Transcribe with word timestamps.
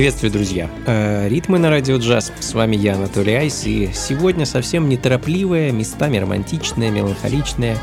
Приветствую, 0.00 0.32
друзья! 0.32 0.70
Э, 0.86 1.28
Ритмы 1.28 1.58
на 1.58 1.68
радио 1.68 1.98
джаз. 1.98 2.32
С 2.40 2.54
вами 2.54 2.74
я, 2.74 2.94
Анатолий 2.94 3.34
Айс, 3.34 3.66
и 3.66 3.90
сегодня 3.92 4.46
совсем 4.46 4.88
неторопливая, 4.88 5.72
местами 5.72 6.16
романтичная, 6.16 6.90
меланхоличная, 6.90 7.76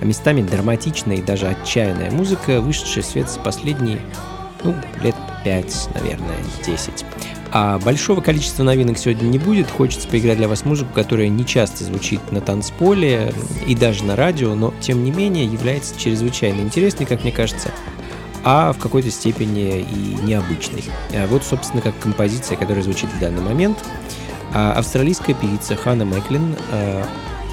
а 0.00 0.04
местами 0.04 0.40
драматичная 0.40 1.16
и 1.16 1.20
даже 1.20 1.48
отчаянная 1.48 2.12
музыка, 2.12 2.60
вышедшая 2.60 3.02
в 3.02 3.06
свет 3.08 3.28
за 3.28 3.40
последние, 3.40 3.98
ну, 4.62 4.72
лет 5.02 5.16
5, 5.42 5.88
наверное, 5.96 6.36
10. 6.64 7.04
А 7.50 7.80
большого 7.80 8.20
количества 8.20 8.62
новинок 8.62 8.96
сегодня 8.96 9.26
не 9.26 9.40
будет. 9.40 9.68
Хочется 9.68 10.06
поиграть 10.06 10.36
для 10.36 10.46
вас 10.46 10.64
музыку, 10.64 10.90
которая 10.94 11.26
не 11.26 11.44
часто 11.44 11.82
звучит 11.82 12.20
на 12.30 12.40
танцполе 12.40 13.34
и 13.66 13.74
даже 13.74 14.04
на 14.04 14.14
радио, 14.14 14.54
но 14.54 14.72
тем 14.78 15.02
не 15.02 15.10
менее 15.10 15.46
является 15.46 15.98
чрезвычайно 15.98 16.60
интересной, 16.60 17.06
как 17.06 17.24
мне 17.24 17.32
кажется, 17.32 17.72
а 18.50 18.72
в 18.72 18.78
какой-то 18.78 19.10
степени 19.10 19.80
и 19.80 20.24
необычный. 20.24 20.82
А 21.12 21.26
Вот, 21.26 21.44
собственно, 21.44 21.82
как 21.82 21.98
композиция, 21.98 22.56
которая 22.56 22.82
звучит 22.82 23.10
в 23.10 23.20
данный 23.20 23.42
момент. 23.42 23.84
А 24.54 24.72
Австралийская 24.72 25.36
певица 25.36 25.76
Ханна 25.76 26.06
Мэклин 26.06 26.56
э, 26.72 27.04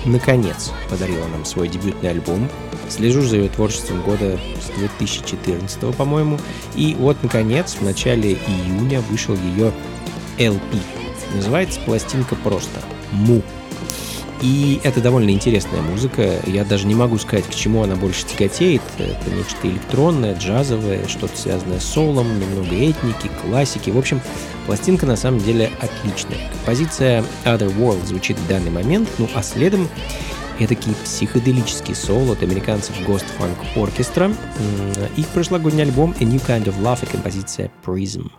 наконец 0.06 0.72
подарила 0.89 1.28
нам 1.28 1.44
свой 1.44 1.67
дебютный 1.67 2.11
альбом. 2.11 2.47
Слежу 2.88 3.23
за 3.23 3.35
ее 3.35 3.50
творчеством 3.50 4.03
года 4.03 4.39
с 4.61 4.79
2014, 4.79 5.94
по-моему. 5.97 6.39
И 6.75 6.95
вот, 6.97 7.17
наконец, 7.23 7.75
в 7.75 7.81
начале 7.81 8.38
июня 8.47 9.01
вышел 9.01 9.35
ее 9.35 9.73
LP. 10.38 10.79
Называется 11.35 11.81
пластинка 11.81 12.35
просто 12.35 12.79
«Му». 13.12 13.41
И 14.45 14.79
это 14.83 15.01
довольно 15.01 15.31
интересная 15.31 15.81
музыка. 15.81 16.39
Я 16.45 16.63
даже 16.63 16.85
не 16.85 16.94
могу 16.94 17.17
сказать, 17.17 17.47
к 17.47 17.56
чему 17.56 17.81
она 17.81 17.95
больше 17.95 18.28
тяготеет. 18.28 18.83
Это 19.00 19.35
нечто 19.35 19.67
электронное, 19.67 20.35
джазовое, 20.35 21.07
что-то 21.07 21.35
связанное 21.35 21.79
с 21.79 21.85
солом, 21.85 22.39
немного 22.39 22.75
этники, 22.75 23.31
классики. 23.41 23.89
В 23.89 23.97
общем, 23.97 24.22
пластинка 24.67 25.07
на 25.07 25.16
самом 25.16 25.39
деле 25.39 25.72
отличная. 25.81 26.38
Композиция 26.53 27.23
Other 27.44 27.75
World 27.75 28.06
звучит 28.06 28.38
в 28.38 28.47
данный 28.47 28.69
момент, 28.69 29.09
ну 29.17 29.28
а 29.33 29.41
следом 29.41 29.89
такие 30.59 30.95
психоделический 31.03 31.95
соло 31.95 32.33
от 32.33 32.44
американцев 32.44 32.95
Ghost 33.07 33.25
Funk 33.39 33.57
Orchestra. 33.75 34.31
Их 35.17 35.25
прошлогодний 35.29 35.81
альбом 35.81 36.13
A 36.19 36.23
New 36.23 36.39
Kind 36.39 36.66
of 36.66 36.79
Love 36.83 37.03
и 37.03 37.07
композиция 37.07 37.72
Prism. 37.83 38.29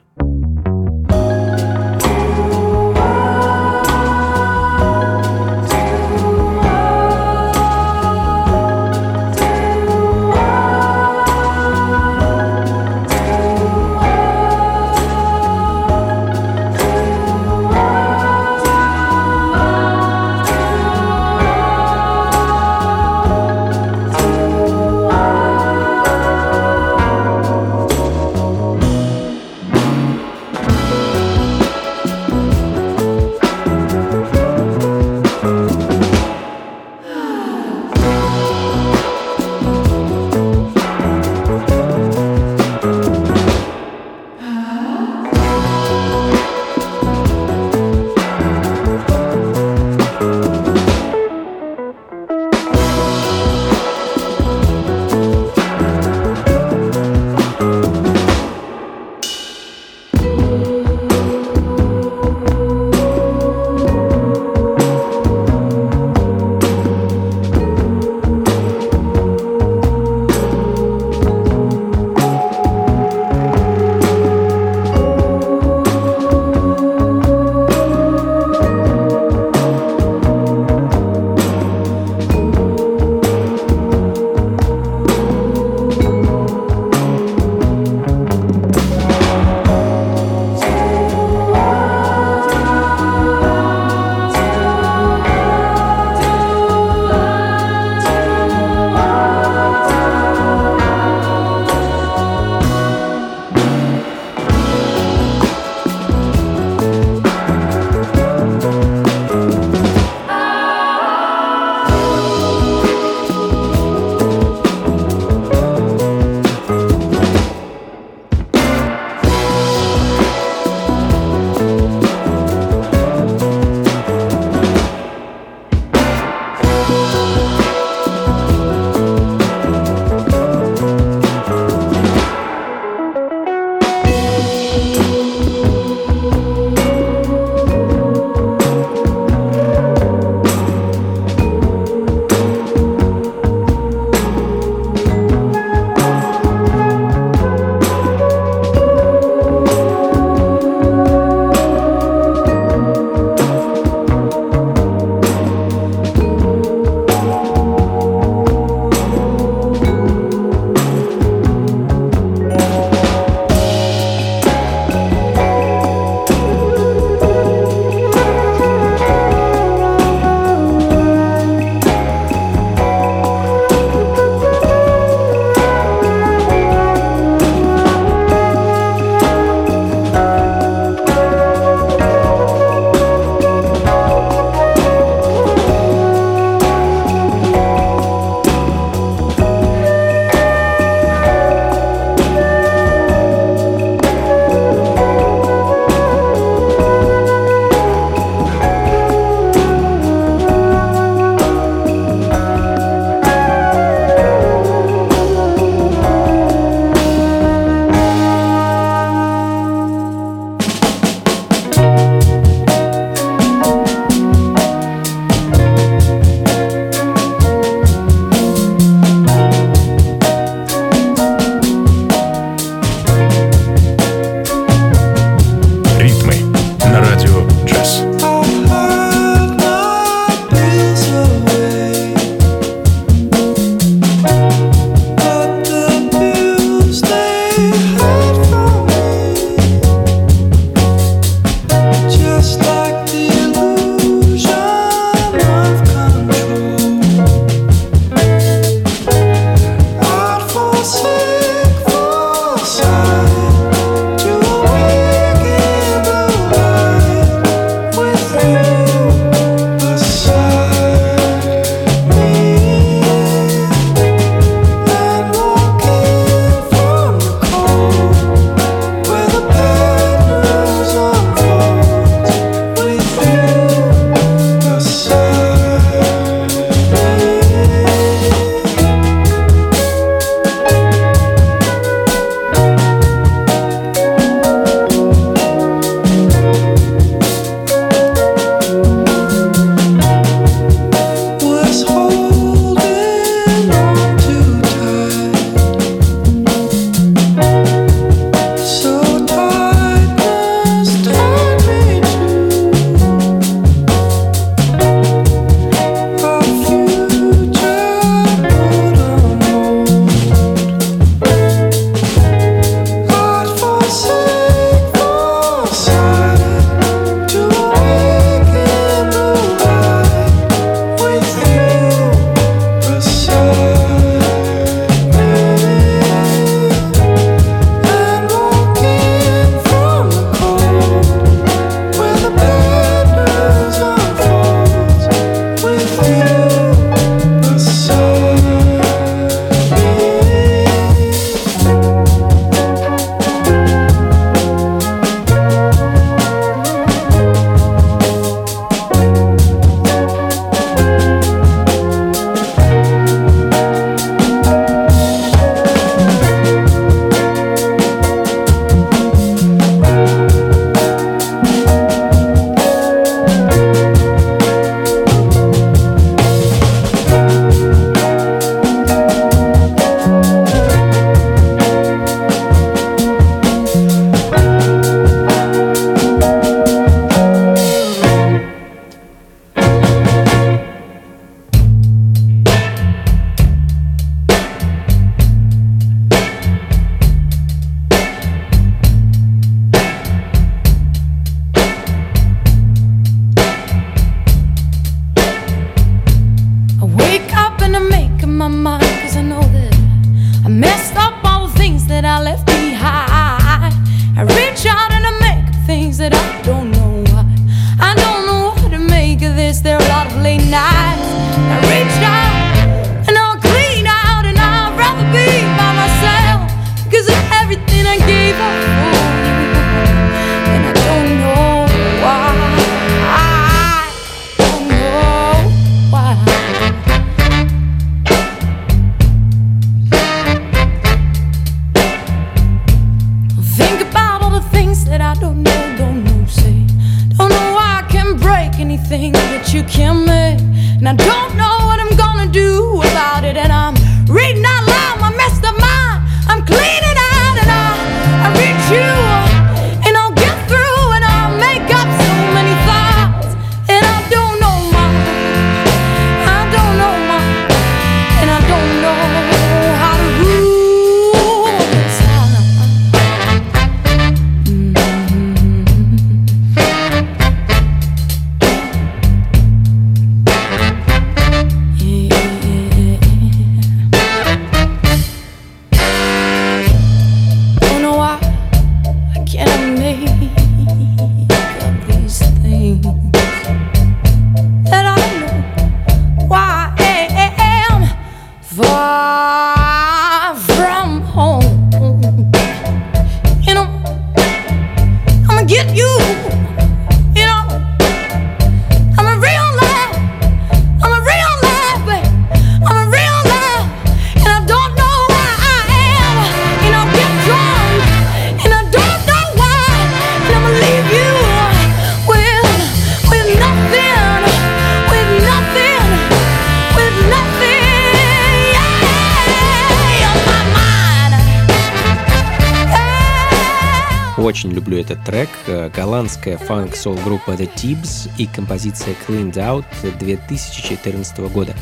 очень 524.27 524.51
люблю 524.51 524.77
этот 524.79 525.05
трек. 525.05 525.29
Э, 525.47 525.71
голландская 525.75 526.37
фанк-сол 526.37 526.97
группа 527.05 527.31
The 527.31 527.49
Tibbs 527.55 528.11
и 528.19 528.27
композиция 528.27 528.95
Cleaned 529.07 529.35
Out 529.35 529.65
2014 529.99 531.19
года. 531.31 531.55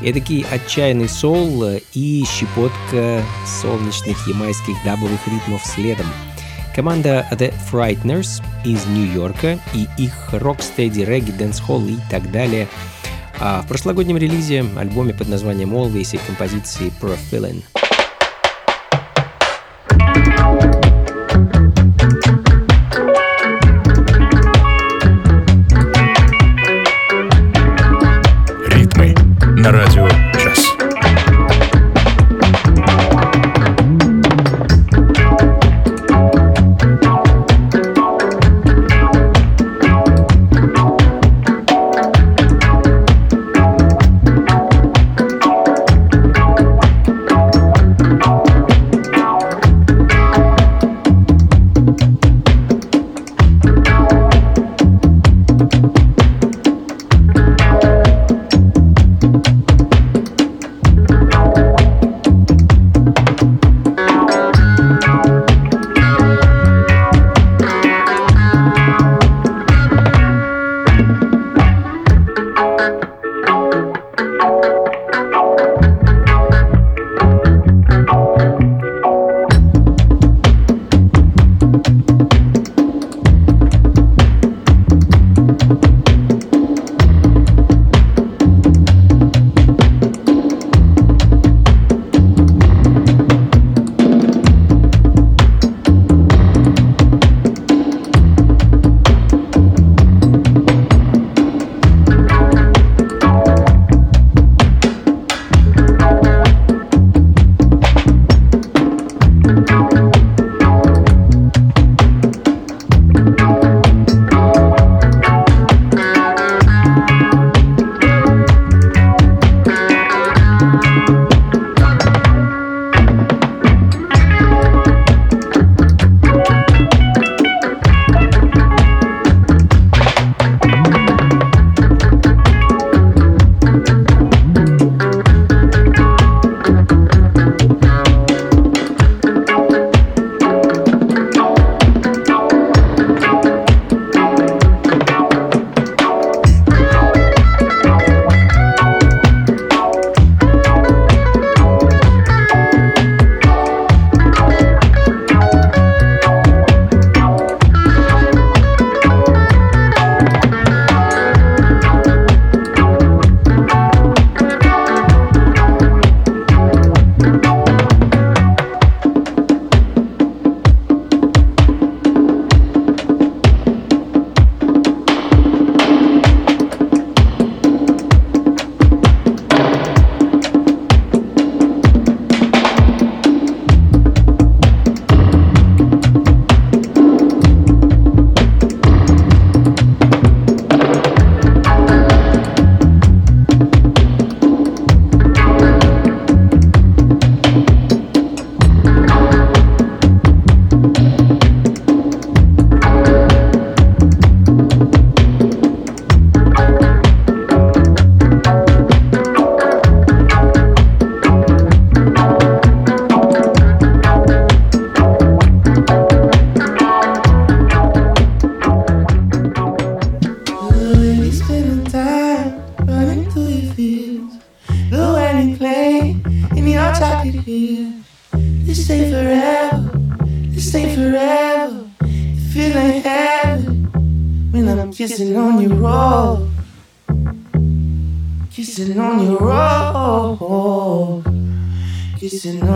Эдакий 0.00 0.46
отчаянный 0.48 1.08
сол 1.08 1.64
э, 1.64 1.80
и 1.94 2.24
щепотка 2.24 3.22
солнечных 3.60 4.28
ямайских 4.28 4.74
дабовых 4.84 5.20
ритмов 5.26 5.64
следом. 5.64 6.06
Команда 6.76 7.26
The 7.32 7.52
Frightnrs 7.70 8.40
из 8.64 8.86
Нью-Йорка 8.86 9.58
и 9.74 9.88
их 9.98 10.12
рок-стеди, 10.32 11.00
регги, 11.00 11.32
дэнс-холл 11.32 11.86
и 11.88 11.96
так 12.08 12.30
далее. 12.30 12.68
А 13.40 13.62
в 13.62 13.66
прошлогоднем 13.66 14.16
релизе, 14.16 14.64
альбоме 14.78 15.12
под 15.12 15.28
названием 15.28 15.74
Always 15.74 16.14
и 16.14 16.18
композиции 16.18 16.92
Pro 17.00 17.18
Feeling. 17.30 17.64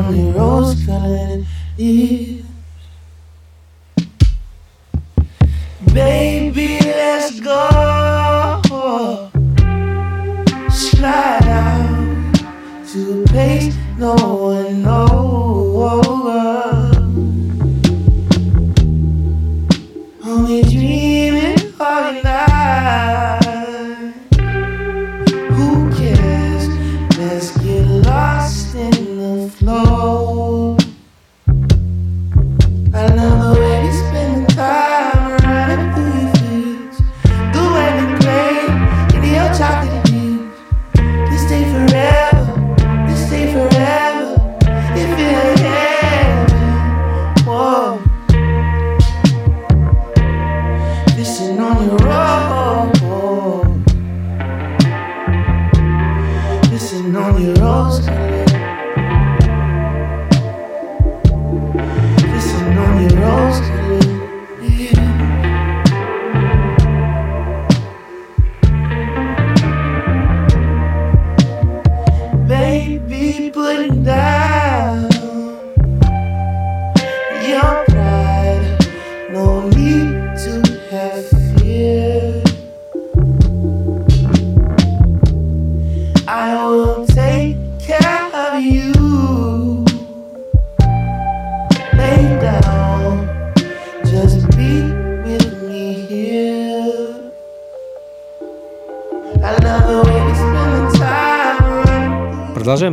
On 0.07 0.16
your 0.16 0.33
rose-colored 0.35 0.56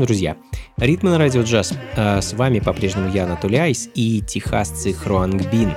друзья. 0.04 0.36
Ритмы 0.78 1.12
на 1.12 1.18
радио 1.18 1.44
джаз. 1.44 1.74
А 1.96 2.22
С 2.22 2.34
вами 2.34 2.60
по-прежнему 2.60 3.10
я, 3.10 3.24
Анатолий 3.24 3.58
Айс 3.58 3.90
и 3.96 4.22
техасцы 4.22 4.92
Хруанг 4.92 5.50
Бин. 5.52 5.74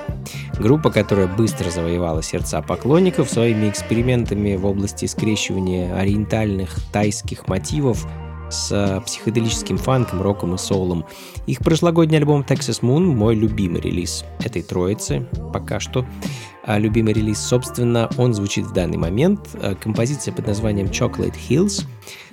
Группа, 0.59 0.89
которая 0.89 1.27
быстро 1.27 1.69
завоевала 1.69 2.21
сердца 2.21 2.61
поклонников 2.61 3.29
своими 3.29 3.69
экспериментами 3.69 4.55
в 4.55 4.65
области 4.65 5.05
скрещивания 5.05 5.95
ориентальных 5.95 6.75
тайских 6.91 7.47
мотивов 7.47 8.05
с 8.49 8.69
а, 8.71 9.01
психоделическим 9.01 9.77
фанком, 9.77 10.21
роком 10.21 10.55
и 10.55 10.57
соулом. 10.57 11.05
Их 11.45 11.59
прошлогодний 11.59 12.17
альбом 12.17 12.41
Texas 12.41 12.81
Moon– 12.81 12.99
мой 13.15 13.35
любимый 13.35 13.81
релиз 13.81 14.25
этой 14.43 14.61
троицы, 14.61 15.27
пока 15.53 15.79
что. 15.79 16.05
А 16.65 16.79
любимый 16.79 17.13
релиз, 17.13 17.39
собственно, 17.39 18.09
он 18.17 18.33
звучит 18.33 18.65
в 18.65 18.73
данный 18.73 18.97
момент. 18.97 19.49
А, 19.61 19.75
Композиция 19.75 20.33
под 20.33 20.47
названием 20.47 20.87
Chocolate 20.87 21.35
Hills, 21.49 21.85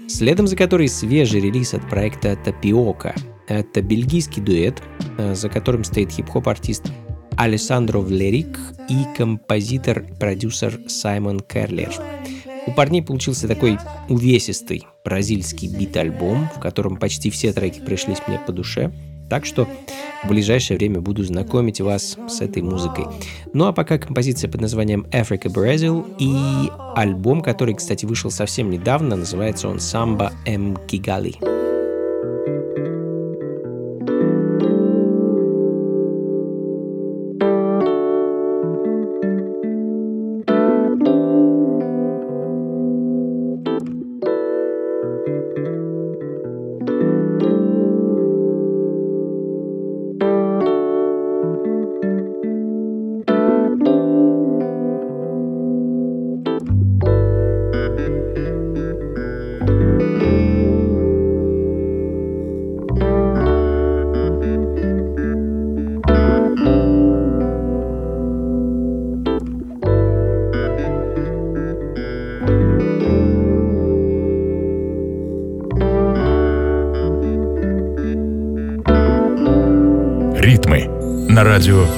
следом 0.09 0.47
за 0.47 0.57
которой 0.57 0.89
свежий 0.89 1.41
релиз 1.41 1.75
от 1.75 1.89
проекта 1.89 2.33
Tapioca. 2.33 3.19
Это 3.49 3.83
бельгийский 3.83 4.43
дуэт, 4.43 4.83
а, 5.19 5.35
за 5.35 5.49
которым 5.49 5.85
стоит 5.85 6.11
хип-хоп-артист 6.11 6.85
Алессандро 7.37 7.99
Влерик 7.99 8.59
и 8.89 9.17
композитор-продюсер 9.17 10.81
Саймон 10.89 11.41
Керлер. 11.41 11.93
У 12.67 12.73
парней 12.73 13.03
получился 13.03 13.47
такой 13.47 13.79
увесистый 14.09 14.87
бразильский 15.05 15.69
бит-альбом, 15.69 16.49
в 16.57 16.61
котором 16.61 16.97
почти 16.97 17.31
все 17.31 17.53
треки 17.53 17.81
пришлись 17.81 18.23
мне 18.27 18.39
по 18.39 18.53
душе. 18.53 18.91
Так 19.29 19.47
что 19.47 19.67
в 20.25 20.29
ближайшее 20.29 20.79
время 20.79 21.01
буду 21.01 21.23
знакомить 21.23 21.81
вас 21.81 22.17
с 22.29 22.41
этой 22.41 22.63
музыкой. 22.63 23.07
Ну 23.53 23.67
а 23.67 23.73
пока 23.73 23.99
композиция 23.99 24.51
под 24.51 24.61
названием 24.61 25.07
Africa 25.11 25.53
Brazil 25.53 26.07
и 26.19 26.71
альбом, 26.97 27.43
который, 27.43 27.75
кстати, 27.75 28.07
вышел 28.07 28.31
совсем 28.31 28.71
недавно, 28.71 29.17
называется 29.17 29.69
он 29.69 29.77
Samba 29.77 30.33
M 30.47 30.77
Kigali. 30.89 31.37
Ритмы 45.25 45.44
радио 81.55 81.94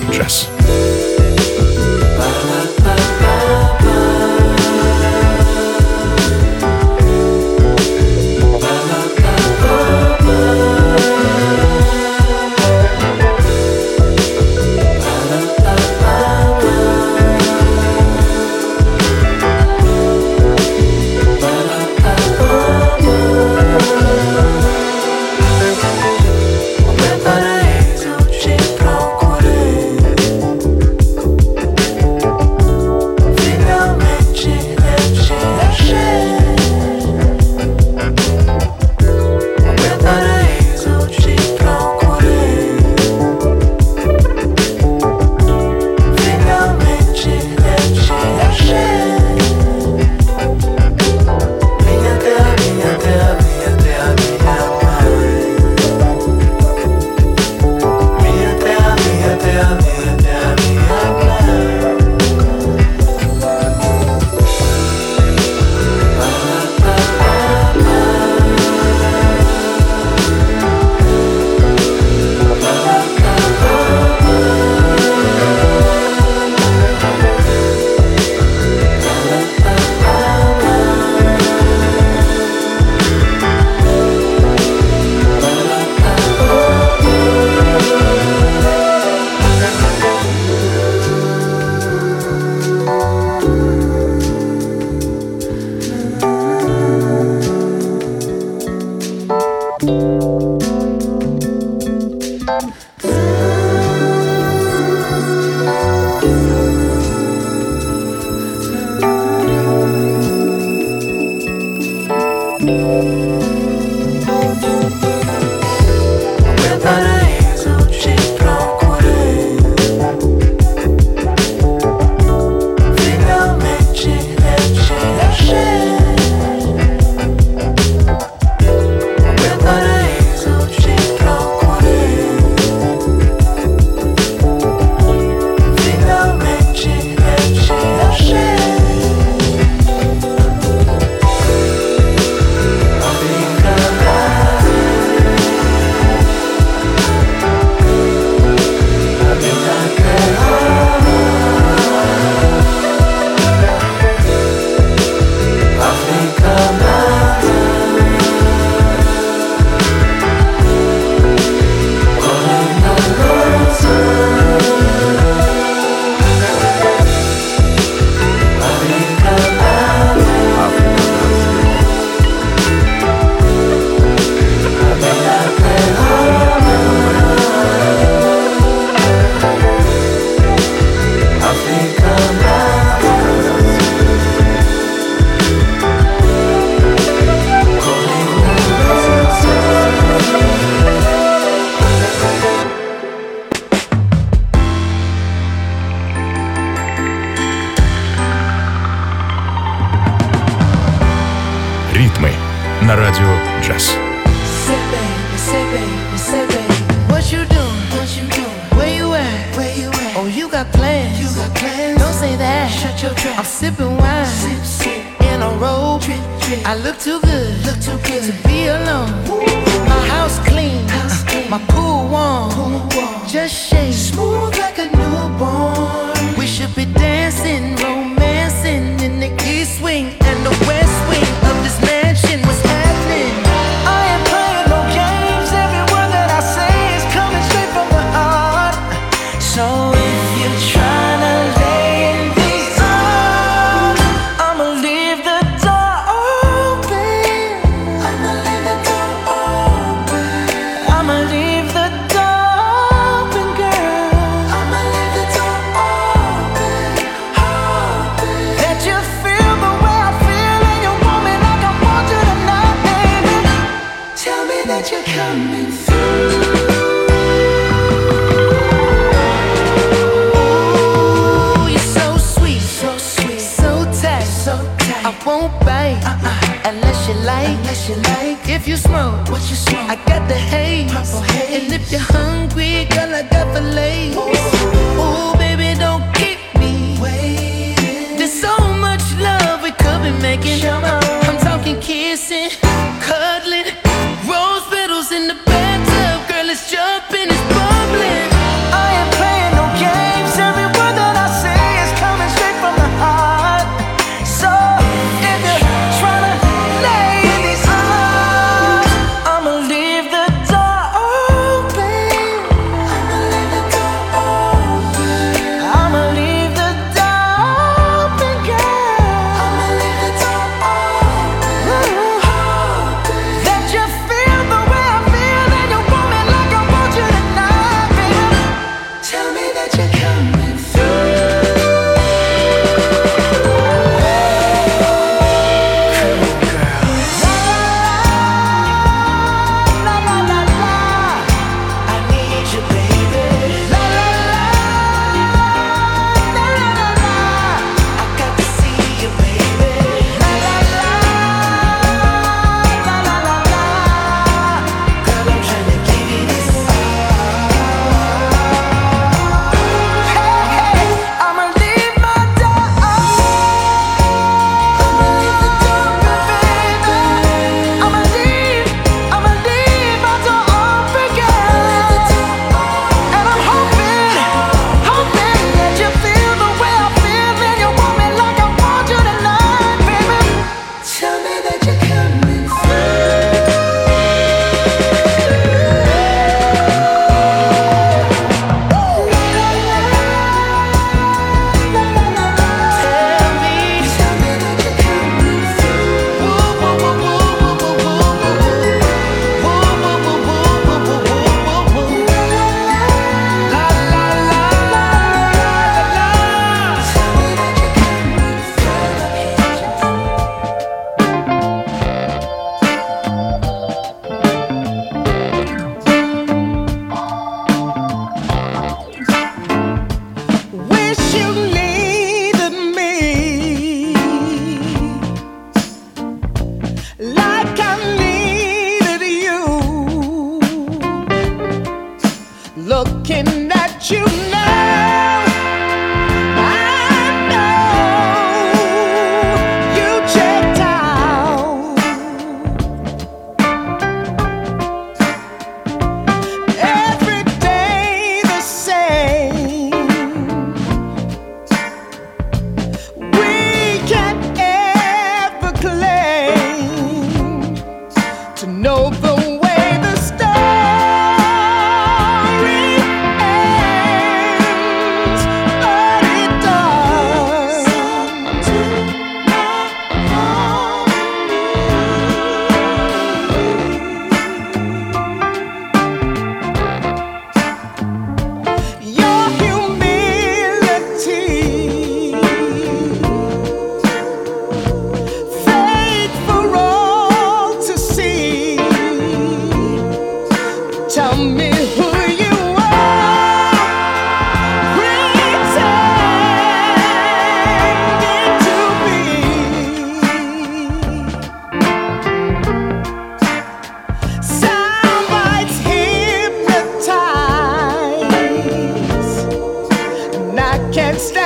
Stay 510.98 511.25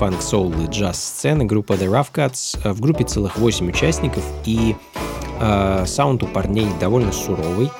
Фанк, 0.00 0.22
соул 0.22 0.54
и 0.54 0.66
джаз-сцены 0.66 1.44
группа 1.44 1.74
The 1.74 1.84
Rough 1.84 2.06
Cuts. 2.14 2.58
Э, 2.64 2.72
В 2.72 2.80
группе 2.80 3.04
целых 3.04 3.36
8 3.36 3.68
участников, 3.68 4.24
и 4.46 4.74
э, 5.38 5.84
саунд 5.86 6.22
у 6.22 6.26
парней 6.26 6.66
довольно 6.80 7.12
суровый. 7.12 7.70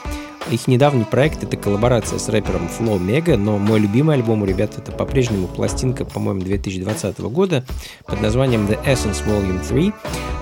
Их 0.50 0.68
недавний 0.68 1.04
проект— 1.04 1.42
это 1.44 1.56
коллаборация 1.56 2.18
с 2.18 2.28
рэпером 2.28 2.68
Flow 2.78 2.98
Mega, 2.98 3.36
но 3.36 3.56
мой 3.56 3.80
любимый 3.80 4.16
альбом 4.16 4.42
у 4.42 4.44
ребят— 4.44 4.74
это 4.76 4.92
по-прежнему 4.92 5.46
пластинка, 5.48 6.04
по-моему, 6.04 6.42
2020 6.42 7.20
года 7.20 7.64
под 8.04 8.20
названием 8.20 8.66
The 8.66 8.78
Essence 8.84 9.24
Volume 9.26 9.66
3. 9.66 9.92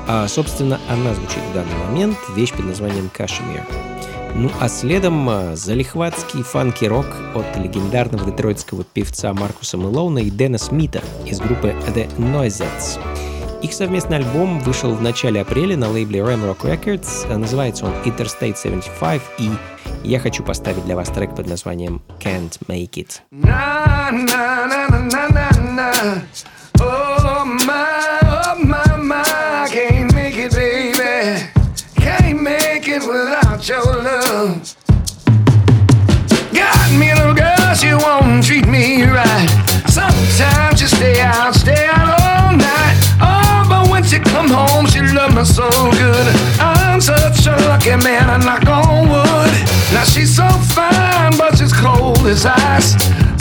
А, 0.09 0.27
собственно, 0.27 0.81
она 0.89 1.15
звучит 1.15 1.43
в 1.53 1.55
данный 1.55 1.77
момент, 1.87 2.17
вещь 2.35 2.53
под 2.55 2.67
названием 2.67 3.09
Kashmir. 3.17 3.88
Ну 4.35 4.51
а 4.61 4.69
следом 4.69 5.29
а, 5.29 5.57
залихватский 5.57 6.43
фанки-рок 6.43 7.07
от 7.35 7.57
легендарного 7.57 8.25
детройтского 8.27 8.85
певца 8.85 9.33
Маркуса 9.33 9.77
Мэлоуна 9.77 10.19
и 10.19 10.31
Дэна 10.31 10.59
Смита 10.59 11.03
из 11.27 11.41
группы 11.41 11.75
The 11.95 12.09
Noisettes. 12.19 13.01
Их 13.63 13.73
совместный 13.73 14.19
альбом 14.19 14.61
вышел 14.61 14.95
в 14.95 15.03
начале 15.03 15.41
апреля 15.41 15.77
на 15.77 15.91
лейбле 15.91 16.21
Ramrock 16.21 16.61
Records. 16.63 17.37
Называется 17.37 17.87
он 17.87 17.93
Interstate 18.05 18.57
75, 18.57 19.21
и 19.39 19.51
я 20.05 20.21
хочу 20.21 20.45
поставить 20.45 20.85
для 20.85 20.95
вас 20.95 21.09
трек 21.09 21.35
под 21.35 21.49
названием 21.49 22.01
Can't 22.21 22.57
Make 22.69 22.93
It. 22.93 23.21
Na 23.33 24.11
na 24.13 24.67
na 24.67 24.89
na 24.89 25.01
na 25.09 25.29
na 25.29 25.75
na. 25.75 26.23
Make 32.99 33.09
without 33.09 33.69
your 33.69 33.85
love. 33.85 34.77
Got 36.53 36.93
me 36.99 37.11
a 37.11 37.17
little 37.17 37.35
girl, 37.35 37.75
she 37.75 37.93
won't 37.95 38.45
treat 38.45 38.67
me 38.67 39.05
right. 39.05 39.49
Sometimes 39.89 40.81
she 40.81 40.87
stay 40.87 41.21
out, 41.21 41.55
stay 41.55 41.87
out 41.87 42.21
all 42.21 42.57
night. 42.57 42.97
Oh, 43.21 43.67
but 43.69 43.91
when 43.91 44.05
she 44.05 44.19
come 44.19 44.49
home, 44.49 44.87
she 44.87 45.01
love 45.01 45.35
me 45.35 45.45
so 45.45 45.69
good. 45.93 46.27
I'm 46.61 47.01
such 47.01 47.47
a 47.47 47.57
lucky 47.69 47.97
man, 47.97 48.31
I 48.31 48.37
knock 48.39 48.67
on 48.67 49.09
wood. 49.09 49.53
Now 49.93 50.05
she's 50.05 50.35
so 50.35 50.49
fine, 50.75 51.37
but 51.37 51.59
she's 51.59 51.73
cold 51.73 52.27
as 52.27 52.47
ice. 52.47 52.95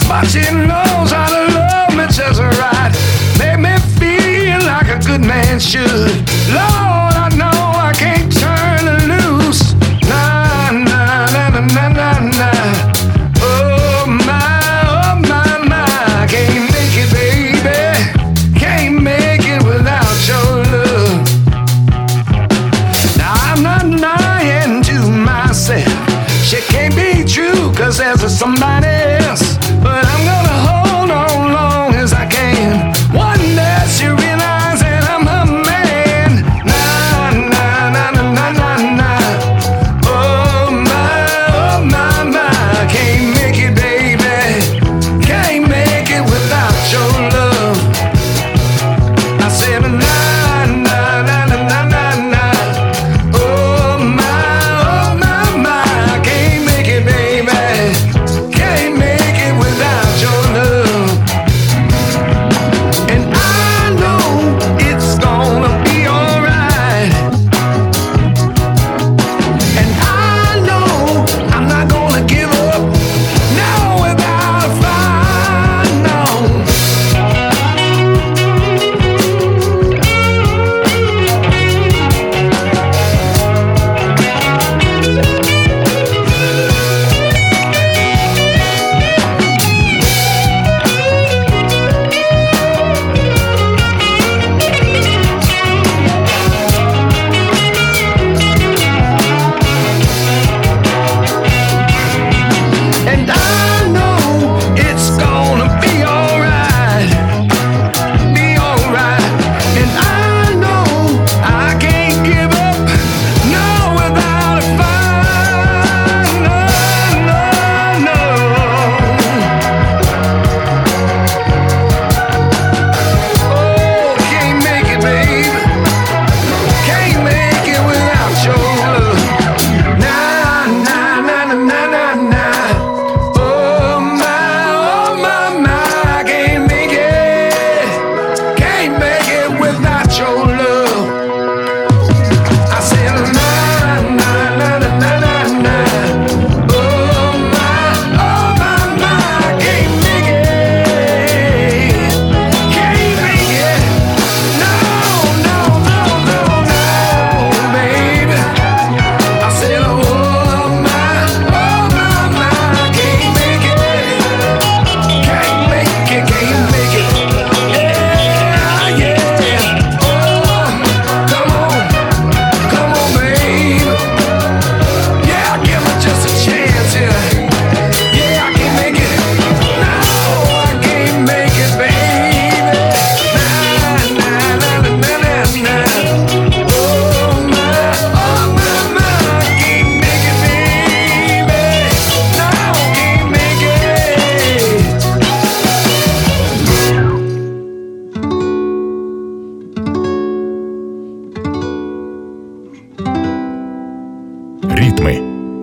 But 0.08 0.26
she 0.26 0.40
knows 0.52 1.10
how 1.10 1.28
to 1.28 1.54
love 1.54 1.96
me 1.96 2.06
just 2.06 2.40
right. 2.40 2.92
Make 3.38 3.60
me 3.60 3.74
feel 3.98 4.60
like 4.66 4.88
a 4.88 4.98
good 5.04 5.20
man 5.20 5.58
should. 5.60 6.12
Lord, 6.48 7.14
I 7.14 7.28
know 7.36 7.57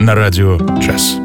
на 0.05 0.13
радио 0.13 0.57
«Джаз». 0.79 1.24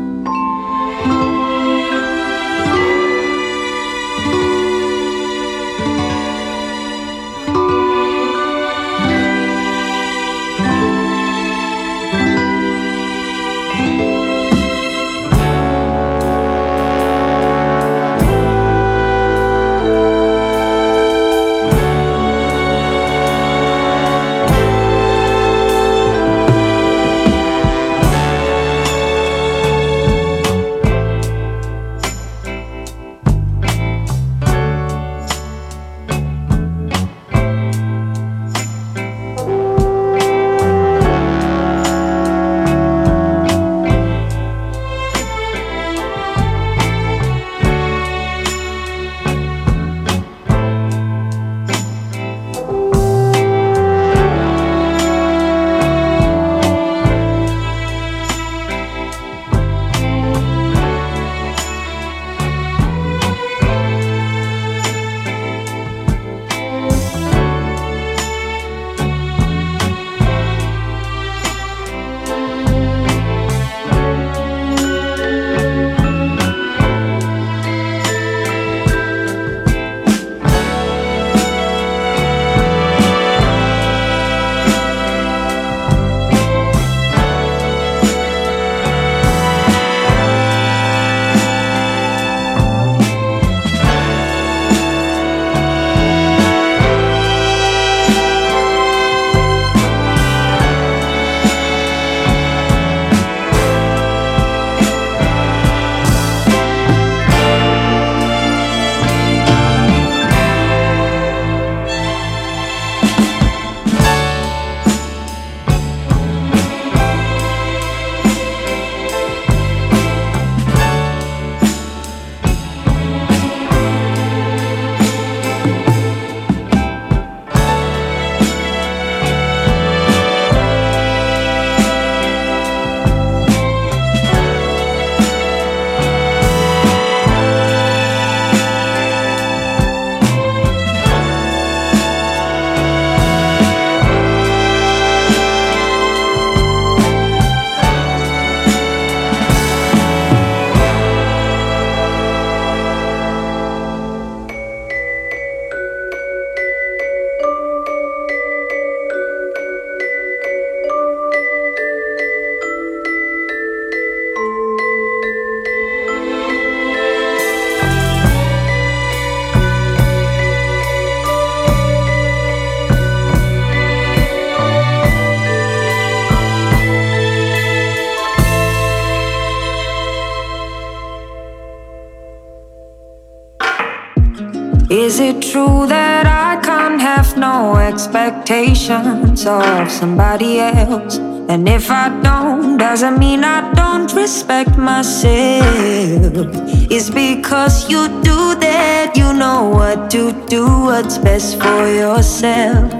True 185.50 185.84
that 185.86 186.26
I 186.26 186.60
can't 186.62 187.00
have 187.00 187.36
no 187.36 187.76
expectations 187.76 189.44
of 189.46 189.90
somebody 189.90 190.60
else? 190.60 191.18
And 191.48 191.68
if 191.68 191.90
I 191.90 192.08
don't, 192.22 192.76
doesn't 192.76 193.18
mean 193.18 193.42
I 193.42 193.72
don't 193.72 194.12
respect 194.14 194.76
myself. 194.76 196.46
It's 196.94 197.10
because 197.10 197.90
you 197.90 198.06
do 198.22 198.54
that, 198.66 199.16
you 199.16 199.32
know 199.32 199.68
what 199.68 200.10
to 200.12 200.30
do, 200.46 200.66
what's 200.66 201.18
best 201.18 201.58
for 201.60 201.88
yourself. 201.88 202.90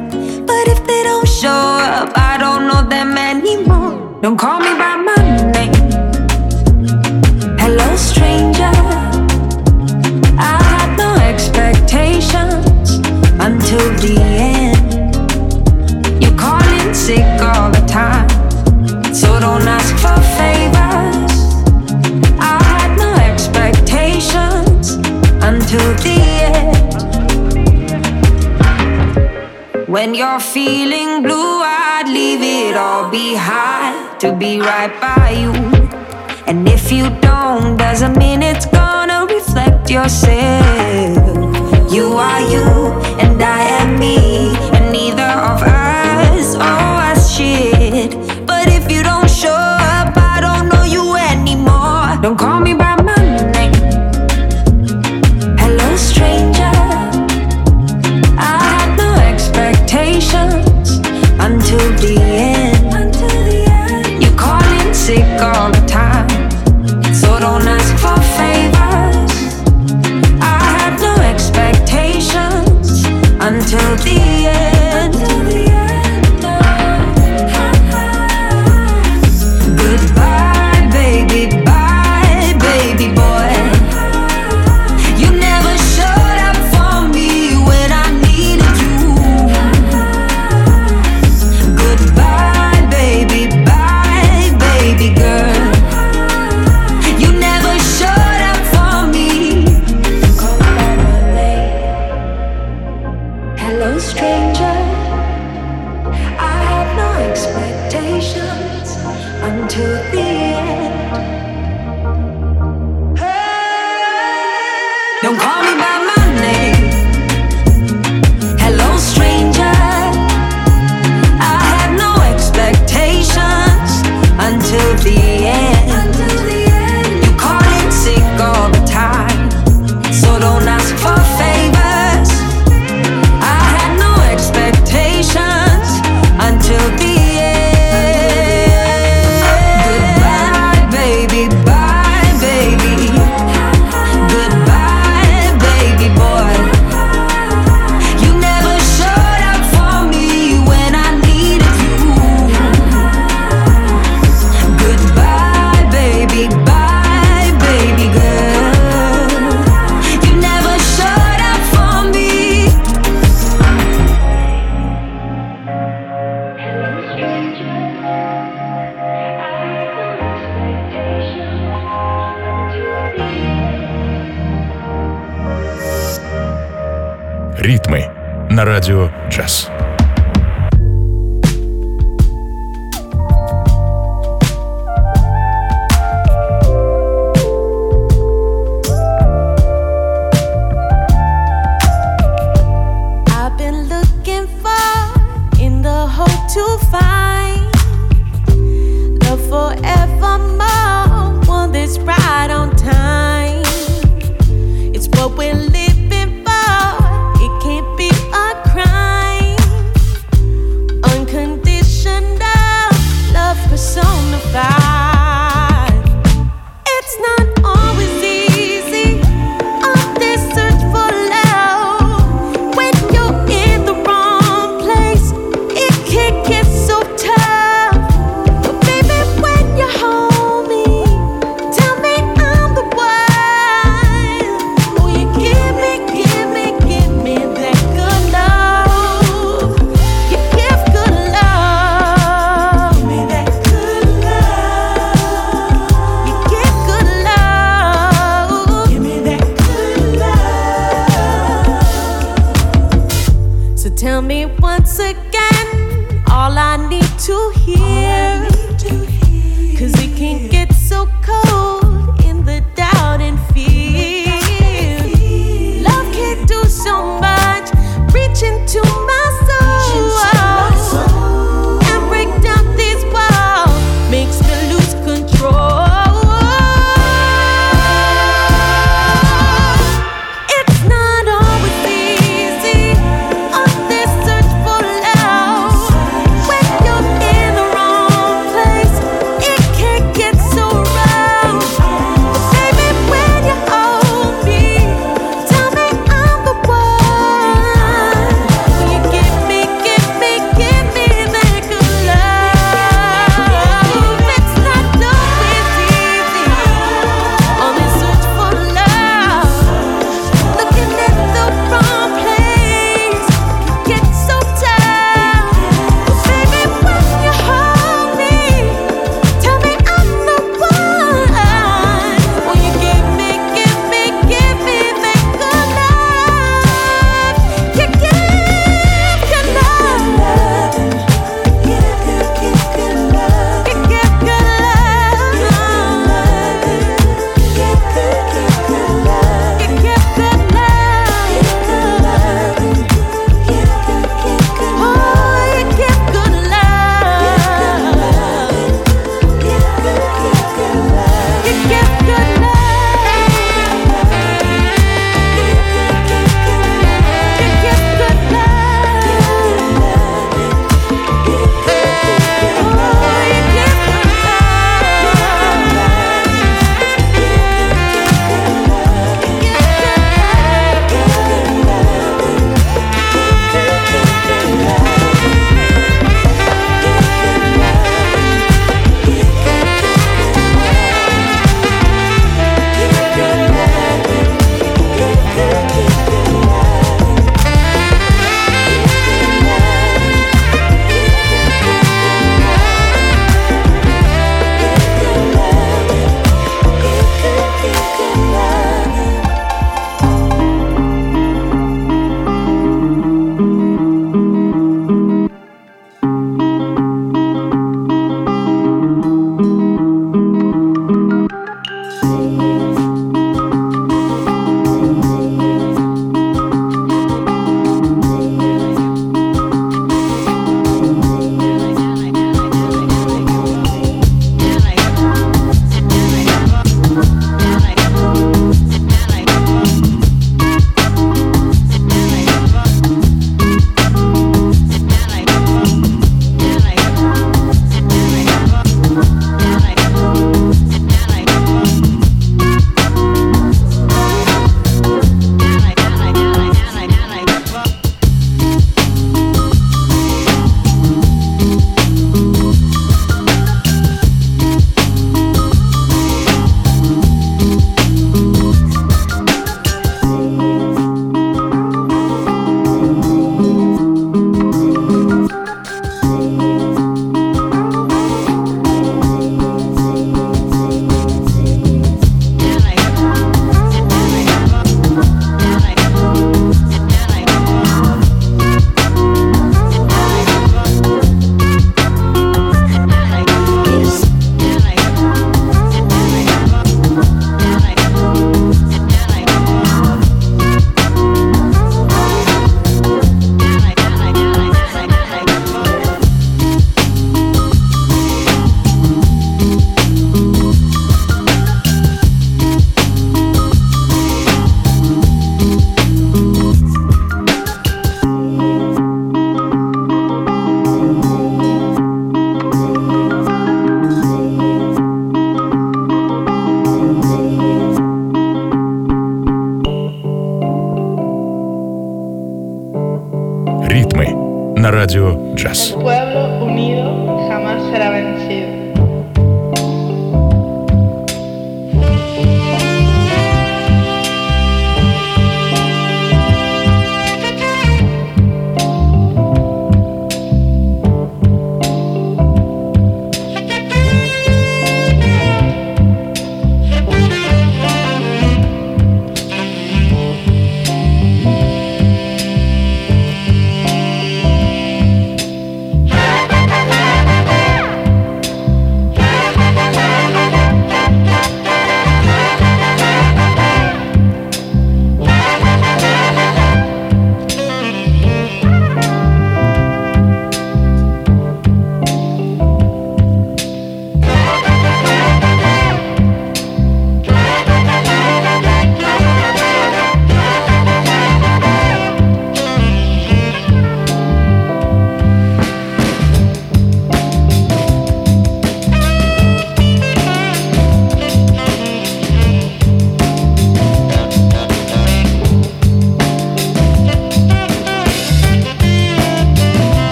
But 0.50 0.64
if 0.74 0.84
they 0.88 1.02
don't 1.04 1.28
show 1.28 1.62
up, 1.94 2.10
I 2.16 2.36
don't 2.38 2.66
know 2.66 2.82
them 2.88 3.16
anymore. 3.16 4.18
Don't 4.22 4.36
call 4.36 4.58
me 4.58 4.72
by 4.76 4.96
my 4.96 5.19
to 34.20 34.32
be 34.34 34.60
right 34.60 34.92
by 35.00 35.30
you. 35.30 35.52
And 36.46 36.68
if 36.68 36.92
you 36.92 37.08
don't, 37.20 37.78
doesn't 37.78 38.18
mean 38.18 38.42
it's 38.42 38.66
gonna 38.66 39.24
reflect 39.24 39.88
yourself. 39.88 41.16
You 41.90 42.12
are 42.12 42.40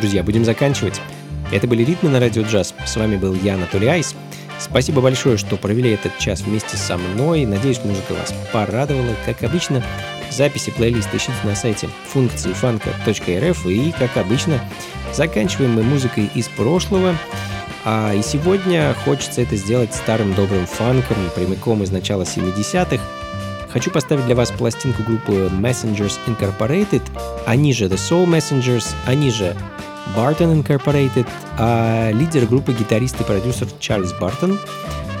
друзья, 0.00 0.22
будем 0.22 0.44
заканчивать. 0.44 1.00
Это 1.50 1.66
были 1.66 1.82
«Ритмы 1.82 2.10
на 2.10 2.20
радио 2.20 2.42
джаз». 2.42 2.74
С 2.86 2.96
вами 2.96 3.16
был 3.16 3.34
я, 3.34 3.54
Анатолий 3.54 3.88
Айс. 3.88 4.14
Спасибо 4.58 5.00
большое, 5.00 5.36
что 5.36 5.56
провели 5.56 5.90
этот 5.90 6.18
час 6.18 6.42
вместе 6.42 6.76
со 6.76 6.96
мной. 6.96 7.46
Надеюсь, 7.46 7.80
музыка 7.84 8.12
вас 8.12 8.34
порадовала. 8.52 9.14
Как 9.24 9.42
обычно, 9.42 9.82
записи 10.30 10.70
плейлиста 10.70 11.16
ищите 11.16 11.32
на 11.44 11.54
сайте 11.54 11.88
функции 12.06 12.52
фанка.рф. 12.52 13.66
И, 13.66 13.92
как 13.98 14.16
обычно, 14.16 14.60
заканчиваем 15.12 15.72
мы 15.72 15.82
музыкой 15.82 16.30
из 16.34 16.48
прошлого. 16.48 17.16
А 17.84 18.12
и 18.14 18.22
сегодня 18.22 18.94
хочется 19.04 19.40
это 19.40 19.56
сделать 19.56 19.94
старым 19.94 20.34
добрым 20.34 20.66
фанком, 20.66 21.16
прямиком 21.34 21.82
из 21.82 21.90
начала 21.90 22.22
70-х. 22.22 23.02
Хочу 23.70 23.90
поставить 23.90 24.24
для 24.24 24.34
вас 24.34 24.50
пластинку 24.50 25.02
группы 25.02 25.50
Messengers 25.52 26.18
Incorporated, 26.26 27.02
они 27.46 27.74
же 27.74 27.84
The 27.86 27.96
Soul 27.96 28.26
Messengers, 28.26 28.94
они 29.06 29.30
же 29.30 29.54
Barton 30.16 30.62
Incorporated, 30.62 31.26
а 31.58 32.10
лидер 32.12 32.46
группы 32.46 32.72
гитарист 32.72 33.20
и 33.20 33.24
продюсер 33.24 33.68
Чарльз 33.80 34.12
Бартон, 34.12 34.58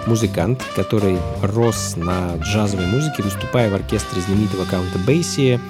музыкант, 0.06 0.62
который 0.74 1.18
рос 1.42 1.94
на 1.96 2.36
джазовой 2.36 2.86
музыке, 2.86 3.22
выступая 3.22 3.70
в 3.70 3.74
оркестре 3.74 4.22
знаменитого 4.22 4.64
Каунта 4.64 4.98
Бейси, 5.06 5.60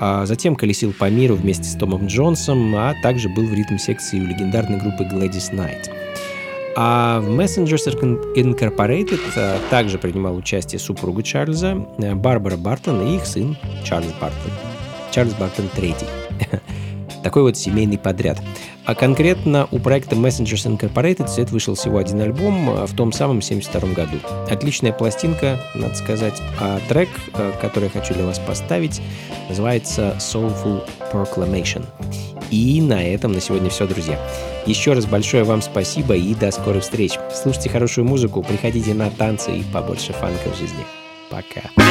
а 0.00 0.26
затем 0.26 0.56
колесил 0.56 0.92
по 0.92 1.10
миру 1.10 1.34
вместе 1.34 1.64
с 1.64 1.74
Томом 1.74 2.06
Джонсом, 2.06 2.74
а 2.74 2.94
также 3.02 3.28
был 3.28 3.44
в 3.44 3.54
ритм-секции 3.54 4.20
у 4.20 4.24
легендарной 4.24 4.78
группы 4.78 5.04
Gladys 5.04 5.52
Knight. 5.52 5.90
А 6.74 7.20
в 7.20 7.28
Messengers 7.28 7.86
Incorporated 8.34 9.20
а, 9.36 9.58
также 9.68 9.98
принимал 9.98 10.36
участие 10.36 10.78
супруга 10.78 11.22
Чарльза, 11.22 11.86
э, 11.98 12.14
Барбара 12.14 12.56
Бартон 12.56 13.06
и 13.08 13.16
их 13.16 13.26
сын 13.26 13.56
Чарльз 13.84 14.12
Бартон. 14.20 14.50
Чарльз 15.10 15.34
Бартон 15.34 15.66
III. 15.76 16.06
Такой 17.22 17.42
вот 17.42 17.56
семейный 17.56 17.98
подряд. 17.98 18.38
А 18.84 18.94
конкретно 18.94 19.68
у 19.70 19.78
проекта 19.78 20.16
Messengers 20.16 20.66
Incorporated 20.66 21.28
свет 21.28 21.50
вышел 21.50 21.74
всего 21.74 21.98
один 21.98 22.20
альбом 22.20 22.68
а, 22.70 22.86
в 22.86 22.94
том 22.94 23.12
самом 23.12 23.40
72 23.40 23.92
году. 23.92 24.18
Отличная 24.50 24.92
пластинка, 24.92 25.60
надо 25.74 25.94
сказать. 25.94 26.40
А 26.60 26.80
трек, 26.88 27.08
э, 27.34 27.52
который 27.60 27.84
я 27.84 27.90
хочу 27.90 28.14
для 28.14 28.26
вас 28.26 28.40
поставить, 28.40 29.00
называется 29.48 30.16
Soulful 30.18 30.82
Proclamation. 31.12 31.84
И 32.50 32.80
на 32.82 33.02
этом 33.02 33.32
на 33.32 33.40
сегодня 33.40 33.70
все, 33.70 33.86
друзья. 33.86 34.18
Еще 34.66 34.92
раз 34.92 35.06
большое 35.06 35.44
вам 35.44 35.62
спасибо 35.62 36.16
и 36.16 36.34
до 36.34 36.50
скорых 36.50 36.82
встреч. 36.82 37.12
Слушайте 37.32 37.70
хорошую 37.70 38.04
музыку, 38.04 38.42
приходите 38.42 38.94
на 38.94 39.10
танцы 39.10 39.56
и 39.56 39.64
побольше 39.72 40.12
фанка 40.12 40.50
в 40.50 40.58
жизни. 40.58 40.84
Пока. 41.30 41.81